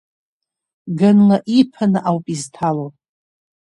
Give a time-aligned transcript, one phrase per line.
[0.97, 2.87] Ганла иԥаны ауп изҭало.